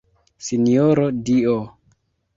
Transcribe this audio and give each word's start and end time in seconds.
Sinjoro 0.45 1.05
Dio! 1.29 1.55